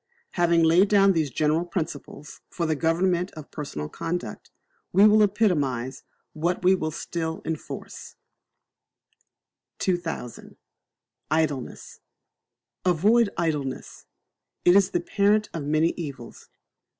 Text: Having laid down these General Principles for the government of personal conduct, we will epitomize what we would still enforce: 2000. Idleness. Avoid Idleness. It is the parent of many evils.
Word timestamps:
Having 0.31 0.63
laid 0.63 0.89
down 0.89 1.13
these 1.13 1.29
General 1.29 1.63
Principles 1.63 2.41
for 2.49 2.65
the 2.65 2.75
government 2.75 3.29
of 3.35 3.51
personal 3.51 3.87
conduct, 3.87 4.49
we 4.91 5.05
will 5.05 5.21
epitomize 5.21 6.01
what 6.33 6.63
we 6.63 6.73
would 6.73 6.93
still 6.93 7.39
enforce: 7.45 8.15
2000. 9.77 10.57
Idleness. 11.29 11.99
Avoid 12.83 13.29
Idleness. 13.37 14.07
It 14.65 14.75
is 14.75 14.89
the 14.89 15.01
parent 15.01 15.49
of 15.53 15.65
many 15.65 15.89
evils. 15.95 16.49